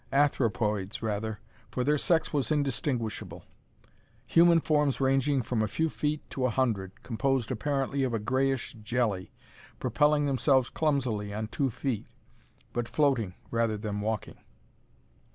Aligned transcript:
Anthropoids, 0.11 1.03
rather, 1.03 1.39
for 1.69 1.83
their 1.83 1.99
sex 1.99 2.33
was 2.33 2.51
indistinguishable! 2.51 3.45
Human 4.25 4.59
forms 4.59 4.99
ranging 4.99 5.43
from 5.43 5.61
a 5.61 5.67
few 5.67 5.89
feet 5.91 6.27
to 6.31 6.47
a 6.47 6.49
hundred, 6.49 7.03
composed 7.03 7.51
apparently 7.51 8.01
of 8.01 8.11
a 8.11 8.17
grayish 8.17 8.73
jelly, 8.81 9.31
propelling 9.77 10.25
themselves 10.25 10.71
clumsily 10.71 11.31
on 11.31 11.49
two 11.49 11.69
feet, 11.69 12.07
but 12.73 12.87
floating 12.89 13.35
rather 13.51 13.77
than 13.77 14.01
walking. 14.01 14.37